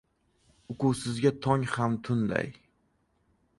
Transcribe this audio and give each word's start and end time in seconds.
•Uquvsizga 0.75 1.31
tong 1.43 1.65
ham 1.75 1.93
tunday. 2.03 2.49